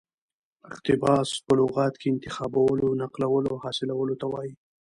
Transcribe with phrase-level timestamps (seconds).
[0.69, 4.53] اقتباس په لغت کښي انتخابولو، نقلولو او حاصلولو ته وايي.